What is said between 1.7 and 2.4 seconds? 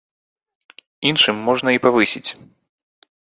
і павысіць.